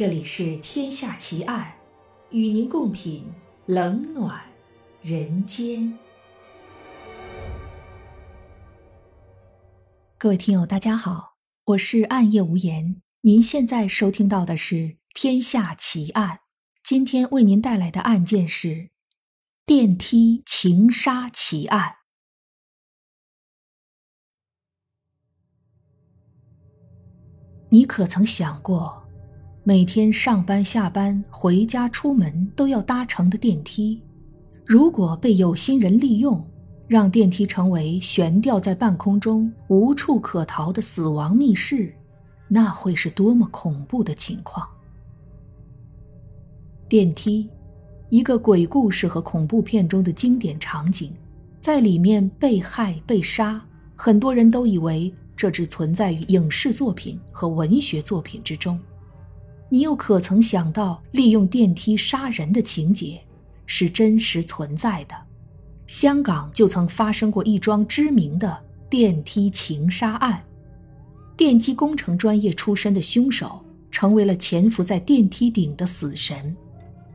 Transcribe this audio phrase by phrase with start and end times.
[0.00, 1.74] 这里是《天下奇案》，
[2.34, 3.30] 与您共品
[3.66, 4.50] 冷暖
[5.02, 5.98] 人间。
[10.16, 11.36] 各位听友，大家好，
[11.66, 13.02] 我是暗夜无言。
[13.20, 14.74] 您现在收听到的是
[15.12, 16.36] 《天下奇案》，
[16.82, 18.88] 今天为您带来的案件是
[19.66, 21.96] 电梯情杀奇案。
[27.68, 28.99] 你可曾想过？
[29.70, 34.02] 每天上班、下班、回家、出门都要搭乘的电梯，
[34.66, 36.44] 如果被有心人利用，
[36.88, 41.94] 让电梯成为悬吊在半空中、无处可逃的死亡密室，
[42.48, 44.66] 那会是多么恐怖的情况！
[46.88, 47.48] 电梯，
[48.08, 51.14] 一个鬼故事和恐怖片中的经典场景，
[51.60, 58.76] 在里面被害、被杀，很多人都以为这只存在于影视作品和文学作品之中。
[59.72, 63.20] 你又可曾想到，利用电梯杀人的情节
[63.66, 65.14] 是真实存在的？
[65.86, 70.42] 香港就曾发生过一桩知名的电梯情杀案，
[71.36, 76.54] 电机工程专业出身的凶手成为了潜伏在电梯顶的死神，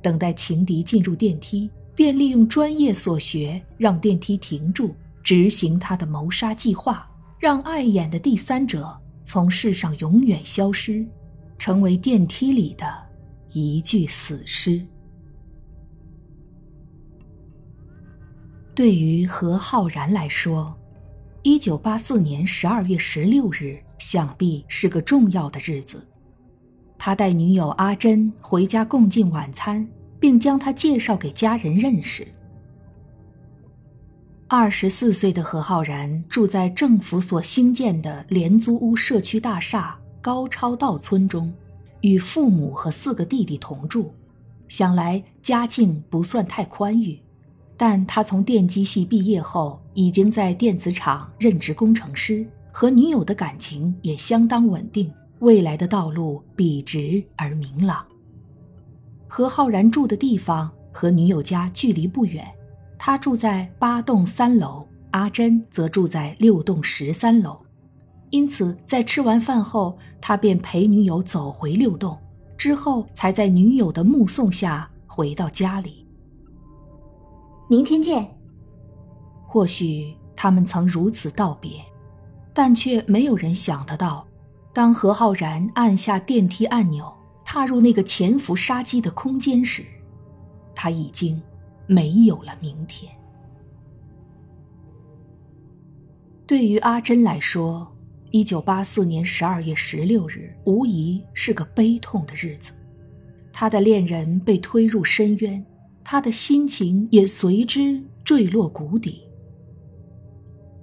[0.00, 7.06] 等待情敌进入电梯，便利用专业所学让电梯停住，执行他的谋杀计划，
[7.38, 11.06] 让碍眼的第三者从世上永远消失。
[11.58, 12.86] 成为电梯里的
[13.50, 14.80] 一具死尸。
[18.74, 20.72] 对于何浩然来说，
[21.42, 26.06] 一九八四年十二月十六日想必是个重要的日子。
[26.96, 29.86] 他带女友阿珍回家共进晚餐，
[30.20, 32.26] 并将她介绍给家人认识。
[34.46, 39.97] 二十四岁的何浩然住在政府所兴建的廉租屋社区大厦。
[40.28, 41.50] 高超道村中，
[42.02, 44.12] 与父母和四个弟弟同住，
[44.68, 47.18] 想来家境不算太宽裕。
[47.78, 58.04] 但他从电机系毕业后，已经在电子厂任职工程师，和女友的感情也相当稳定，未来的道路笔直而明朗。
[59.28, 62.46] 何浩然住的地方和女友家距离不远，
[62.98, 67.58] 他住在八栋三楼，阿珍则住在六栋十三楼。
[68.30, 72.18] 因此，在吃完饭后，他便陪女友走回六栋，
[72.56, 76.06] 之后才在女友的目送下回到家里。
[77.68, 78.26] 明天见。
[79.46, 81.82] 或许他们曾如此道别，
[82.52, 84.26] 但却没有人想得到，
[84.74, 87.10] 当何浩然按下电梯按钮，
[87.44, 89.82] 踏入那个潜伏杀机的空间时，
[90.74, 91.40] 他已经
[91.86, 93.10] 没有了明天。
[96.46, 97.90] 对于阿珍来说，
[98.30, 102.72] 一九八四年十二月十六日，无疑是个悲痛的日子。
[103.50, 105.64] 她的恋人被推入深渊，
[106.04, 109.22] 她的心情也随之坠落谷底。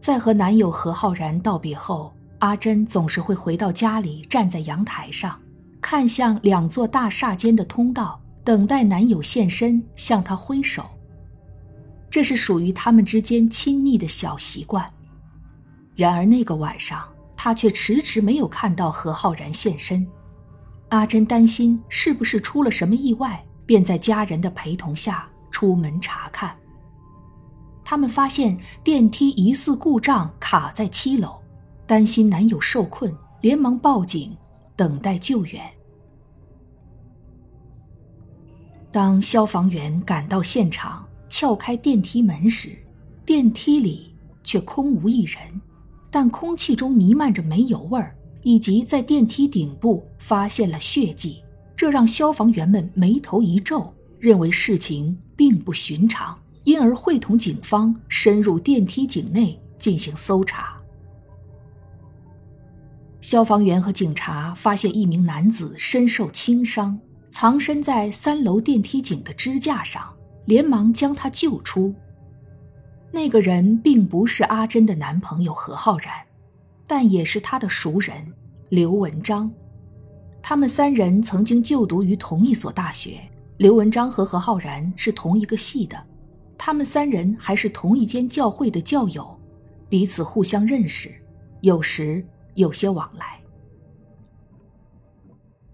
[0.00, 5.38] 在和男友何浩然道别后，阿珍总是会回到家里，站在阳台上，
[5.82, 10.82] 看向两座大厦间的通道，等待男友现身，向她挥手。
[12.08, 14.90] 这是属于他们之间亲昵的小习惯。
[15.94, 17.06] 然而那个晚上。
[17.44, 20.06] 他却迟迟没有看到何浩然现身，
[20.88, 26.56] 阿珍担心是不是出了什么意外，便在家人的陪同下出门查看。
[27.84, 31.38] 他们发现电梯疑似故障，卡在七楼，
[31.86, 34.34] 担心男友受困，连忙报警，
[34.74, 35.62] 等待救援。
[38.90, 42.74] 当消防员赶到现场，撬开电梯门时，
[43.26, 45.42] 电梯里却空无一人。
[46.14, 51.42] 但空气中弥漫着煤油味儿，以及在电梯顶部发现了血迹，
[51.74, 60.80] 这让消防员们眉头一皱，认为事情并不寻常，因而会同警方深入电梯井内进行搜查。
[63.20, 66.96] 消防员和警察发现一名男子身受轻伤，
[67.28, 70.14] 藏身在三楼电梯井的支架上，
[70.44, 71.92] 连忙将他救出。
[73.14, 76.12] 那个人并不是阿珍的男朋友何浩然，
[76.84, 78.12] 但也是他的熟人
[78.70, 79.48] 刘文章。
[80.42, 83.20] 他们三人曾经就读于同一所大学，
[83.58, 85.96] 刘文章和何浩然是同一个系的，
[86.58, 89.38] 他们三人还是同一间教会的教友，
[89.88, 91.08] 彼此互相认识，
[91.60, 93.38] 有时有些往来。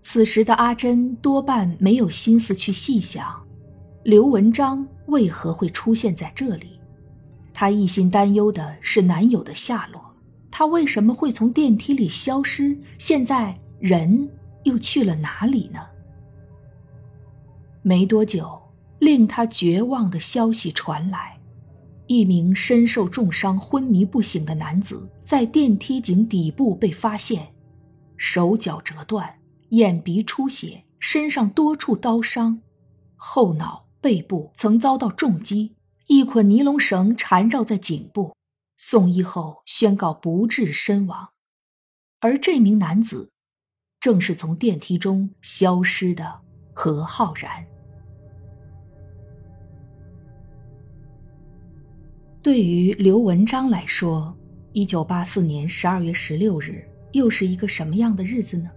[0.00, 3.46] 此时的阿珍多半没有心思去细想，
[4.04, 6.80] 刘文章为何会出现在这里。
[7.58, 10.14] 她一心担忧的是男友的下落，
[10.50, 12.78] 他为什么会从电梯里消失？
[12.98, 14.28] 现在人
[14.64, 15.80] 又去了哪里呢？
[17.80, 18.60] 没多久，
[18.98, 21.40] 令她绝望的消息传来：
[22.06, 27.54] 一名身受重伤、昏迷不醒的男子在电梯井底部被发现，
[28.18, 29.34] 手脚折断，
[29.70, 32.60] 眼鼻出血，身上多处刀伤，
[33.14, 35.75] 后脑、背部曾遭到重击，
[36.06, 38.34] 一捆尼龙绳缠绕在颈部。
[38.78, 41.30] 送医后宣告不治身亡，
[42.20, 43.30] 而这名男子，
[43.98, 46.40] 正是从电梯中消失的
[46.74, 47.66] 何浩然。
[52.42, 54.36] 对于刘文章来说，
[54.72, 58.70] 一九八四年十二月十六日又是一个什么样的日子呢？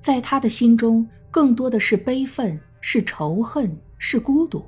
[0.00, 4.66] 在他的心中，更多的是悲愤，是仇恨，是孤独。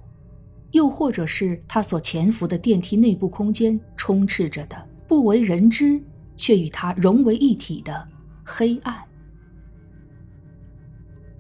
[0.76, 4.76] 又或者是他所潜伏的电梯内部空间充斥着的
[5.08, 6.00] 不为人知
[6.36, 8.06] 却与他融为一体的
[8.44, 8.94] 黑暗。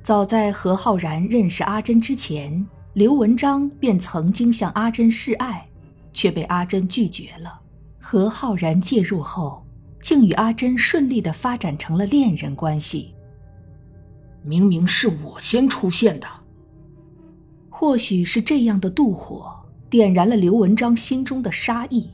[0.02, 5.66] 早在何浩然认识阿珍之前，刘文章便曾经向阿珍示爱，
[6.12, 7.60] 却被阿珍拒绝了。
[8.00, 9.62] 何浩然介入后，
[10.00, 13.14] 竟与阿珍顺利的发展成了恋人关系。
[14.42, 16.26] 明明是我先出现的。
[17.78, 19.54] 或许是这样的妒火
[19.90, 22.08] 点燃了刘文章心中的杀意。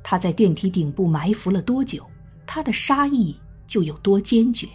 [0.00, 2.06] 他在电梯顶部埋伏了多久，
[2.46, 3.34] 他的杀意
[3.66, 4.68] 就有多坚决。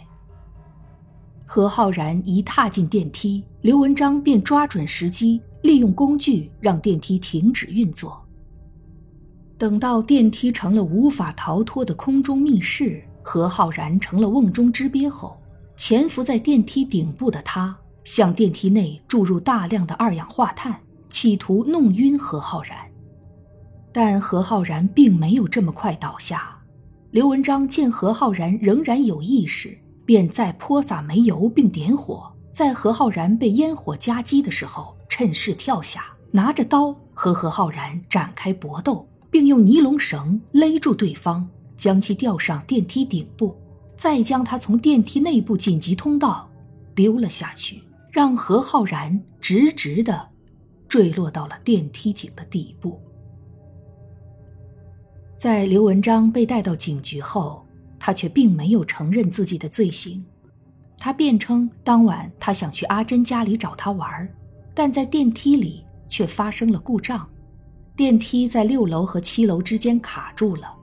[1.45, 8.21] 何浩然一踏进电梯，刘文章便抓准时机，利用工具让电梯停止运作。
[9.57, 15.39] 等到电梯成了无法逃脱的空中密室，何浩然成了瓮中之鳖后，
[15.77, 17.73] 潜伏在电梯顶部的他。
[18.09, 20.75] 向电梯内注入大量的二氧化碳，
[21.11, 22.75] 企图弄晕何浩然，
[23.91, 26.57] 但何浩然并没有这么快倒下。
[27.11, 29.77] 刘文章见何浩然仍然有意识，
[30.07, 41.47] 便再泼洒煤油并点火，在何浩然被烟火夹击的时候，趁势跳下，拿着刀和何浩然展开搏斗，并用尼龙绳勒住对方，
[41.77, 43.55] 将其吊上电梯顶部，
[43.95, 46.49] 再将他从电梯内部紧急通道
[46.95, 47.83] 丢了下去。
[48.11, 50.27] 让何浩然直直的
[50.87, 52.99] 坠落到了电梯井的底部。
[55.35, 57.65] 在刘文章被带到警局后，
[57.97, 60.25] 他却并没有承认自己的罪行。
[60.97, 64.29] 他辩称，当晚他想去阿珍家里找她玩，
[64.73, 67.25] 但在电梯里却发生了故障，
[67.95, 70.75] 电梯在六楼和七楼之间卡住了。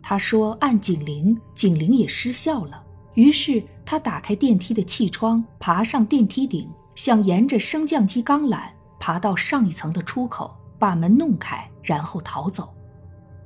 [0.00, 2.80] 他说按警铃，警铃也失效了。
[3.14, 8.64] 于是他打开电梯的气窗，爬上电梯顶，想沿着升降机钢缆
[8.98, 12.74] 爬到上一层的出口，把门弄开，然后逃走。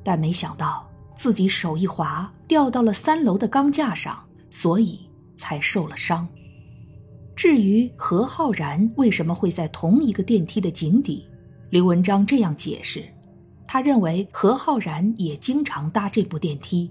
[0.03, 5.07] 但没想到自己手一滑，掉到了三楼的钢架上，所以
[5.37, 6.27] 才受了伤。
[7.37, 11.29] 至于何浩然为什么会在同一个电梯的井底，
[11.69, 13.05] 刘文章这样解释：
[13.67, 16.91] 他认为何浩然也经常搭这部电梯。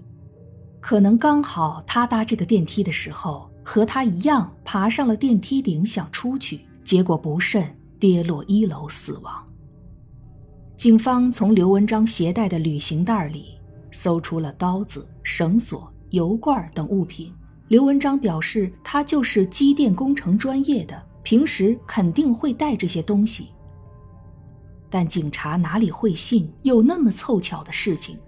[0.80, 9.46] 可能刚好他搭这个电梯的时候，和他一样爬上了电梯顶想出去，结果不慎跌落一楼死亡。
[10.76, 13.58] 警方从刘文章携带的旅行袋里
[13.92, 17.30] 搜出了刀子、绳索、油罐等物品。
[17.68, 23.50] 刘文章表示，他就是机电工程专业的，平时肯定会带这些东西。
[24.88, 28.18] 但警察哪里会信有那么凑巧的事情？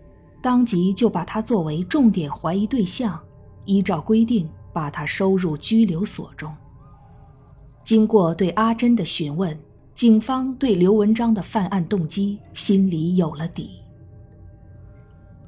[0.43, 3.19] 当即就把他作为重点怀疑对象，
[3.65, 6.53] 依照规定把他收入拘留所中。
[7.85, 9.57] 经过对阿珍的询问，
[9.95, 13.79] 警方对刘文章的犯案动机心里有了底。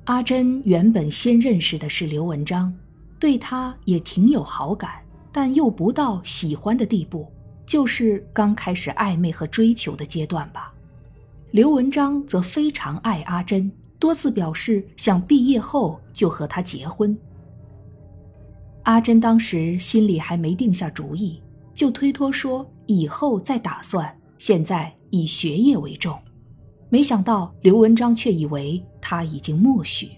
[0.05, 2.73] 阿珍原本先认识的是刘文章，
[3.19, 7.27] 对他也挺有好感，但又不到喜欢的地步，
[7.67, 10.73] 就是刚开始暧昧和追求的阶段吧。
[11.51, 13.73] 刘文章则非常爱阿珍。
[14.05, 17.19] 多次表示想毕业后就和他结婚。
[18.83, 21.43] 阿珍当时心里还没定下主意，
[21.73, 26.19] 就推脱说以后再打算，现在以学业为重。
[26.91, 30.11] 没想到刘文章却以为他已经默许。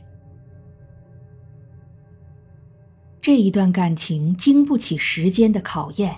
[3.21, 6.13] 这一段感情经不起时间的考验，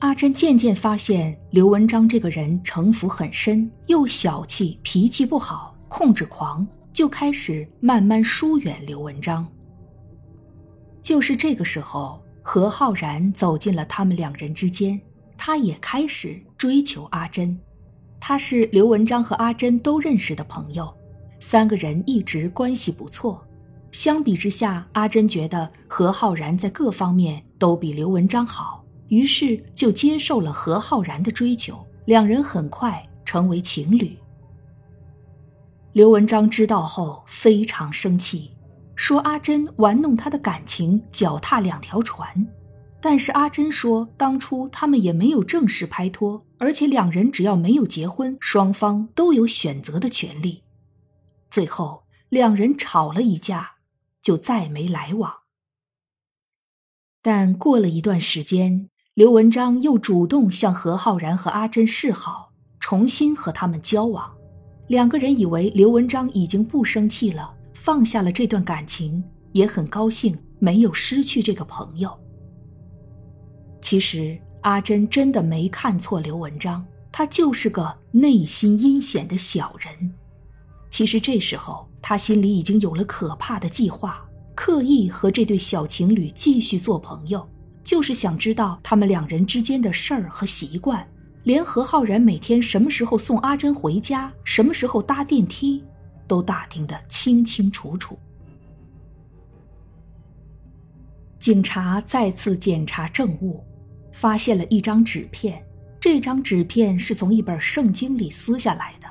[0.00, 6.66] 阿珍渐渐发现刘文章这个人城府很深，又小气，脾气不好，控制狂。
[6.98, 9.46] 就开始慢慢疏远刘文章。
[11.00, 15.00] 就是这个时候，何浩然走进了他们两人之间，
[15.36, 17.56] 他也开始追求阿珍。
[18.18, 20.92] 他是刘文章和阿珍都认识的朋友，
[21.38, 23.46] 三个人一直关系不错。
[23.92, 34.18] 相比之下，阿珍觉得何浩然在各方面都比刘文章好，于是就接受了何浩然的追求，两人很快成为情侣。
[35.92, 38.52] 刘文章知道后非常生气，
[38.94, 42.46] 说阿珍玩弄他的感情，脚踏两条船。
[43.00, 50.62] 但是阿珍说，当初他们也没有正式拍拖，而且两人只要没有结婚，双方都有选择的权利。
[51.50, 53.76] 最后两人吵了一架，
[54.20, 55.32] 就再没来往。
[57.22, 64.37] 但过了一段时间，刘文章又主动向何浩然和阿珍示好，重新和他们交往。
[64.88, 72.10] 两个人以为刘文章已经不生气了，放下了这段感情，也很高兴没有失去这个朋友。
[73.82, 80.10] 其实阿珍真的没看错刘文章，他就是个内心阴险的小人。
[80.88, 87.46] 其实这时候他心里已经有了可怕的计划，刻意和这对小情侣继续做朋友。
[87.84, 91.06] 就是想知道他们两人之间的事儿和习惯，
[91.48, 95.82] 连何浩然每天什么时候送阿珍回家，什么时候搭电梯，
[96.26, 98.18] 都打听得清清楚楚。
[101.38, 103.64] 警察再次检查证物，
[104.12, 105.64] 发现了一张纸片。
[105.98, 109.08] 这张纸片是从一本圣经里撕下来的，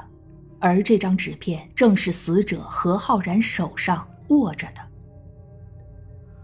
[0.60, 4.82] 而这张纸片正是死者何浩然手上握着的。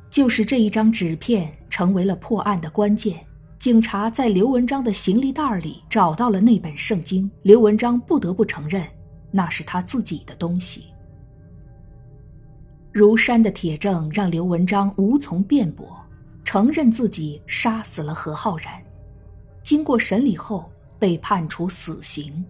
[0.09, 3.23] 就是这一张纸片成为了破案的关键。
[3.63, 8.85] 警察在刘文章的行李袋里找到了那本圣经，刘文章不得不承认，
[9.31, 10.87] 那是他自己的东西。
[12.91, 15.97] 如山的铁证让刘文章无从辩驳，
[16.43, 18.73] 承认自己杀死了何浩然。
[19.63, 22.43] 经过审理后，被判处死刑。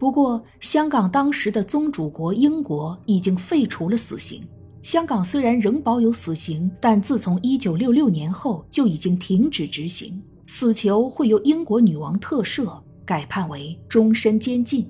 [0.00, 4.44] 不过，香港当时的宗主国英国已经废除了死刑。
[4.84, 10.22] 香港虽然仍保有死刑，但自从1966年后就已经停止执行。
[10.46, 14.86] 死囚会由英国女王特赦，改判为终身监禁。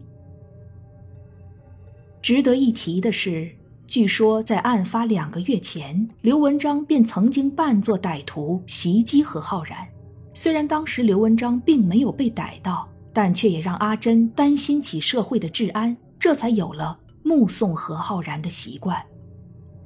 [2.20, 3.48] 值得一提的是，
[3.86, 9.78] 据说在案发两个月前，刘文章便曾经扮作歹徒袭击何浩然。
[10.32, 19.00] 虽然当时刘文章并没有被逮到，但却也让阿珍担心起社会的治安，这才有了目送何浩然的习惯。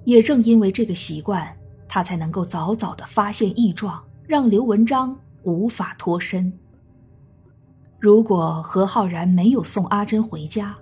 [0.09, 1.55] 也正因为这个习惯，
[1.87, 6.51] 他才能够早早的发现异状，让刘文章无法脱身。
[8.01, 10.75] 如果何浩然没有送阿珍回家，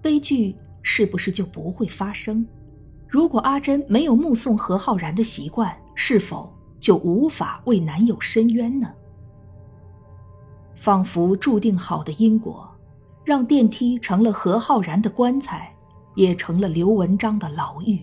[0.00, 2.46] 悲剧是不是就不会发生？
[3.08, 6.48] 如果阿珍没有目送何浩然的习惯，是否
[6.78, 8.88] 就无法为男友伸冤呢？
[10.76, 12.70] 仿佛注定好的因果，
[13.24, 15.74] 让电梯成了何浩然的棺材，
[16.14, 18.00] 也成了刘文章的牢狱。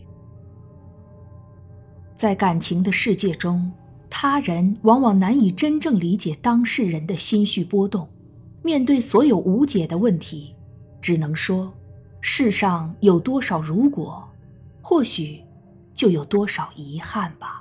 [2.17, 3.71] 在感情的世界中，
[4.09, 8.09] 他人往往难以真正理解当事人的心绪波动。
[8.63, 10.55] 面对所有无解的问题，
[10.99, 11.71] 只能说：
[12.19, 14.27] 世上有多少如果，
[14.81, 15.41] 或许
[15.93, 17.56] 就有多少遗憾吧。